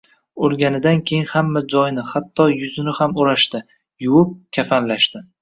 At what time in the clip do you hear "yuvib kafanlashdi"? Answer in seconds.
4.07-5.25